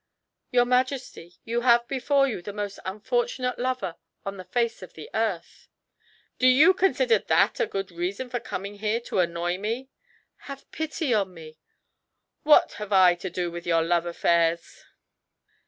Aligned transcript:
"Your 0.49 0.65
Majesty, 0.65 1.35
you 1.43 1.61
have 1.61 1.87
before 1.87 2.27
you 2.27 2.41
the 2.41 2.51
most 2.51 2.79
unfortunate 2.85 3.59
lover 3.59 3.97
on 4.25 4.37
the 4.37 4.43
face 4.43 4.81
of 4.81 4.93
the 4.93 5.11
earth." 5.13 5.67
"Do 6.39 6.47
you 6.47 6.73
consider 6.73 7.19
that 7.19 7.59
a 7.59 7.67
good 7.67 7.91
reason 7.91 8.27
for 8.27 8.39
coming 8.39 8.79
here 8.79 8.99
to 9.01 9.19
annoy 9.19 9.59
me?" 9.59 9.89
"Have 10.49 10.71
pity 10.71 11.13
on 11.13 11.35
me." 11.35 11.59
"What 12.41 12.71
have 12.81 12.91
I 12.91 13.13
to 13.13 13.29
do 13.29 13.51
with 13.51 13.67
your 13.67 13.83
love 13.83 14.07
affairs?" 14.07 14.85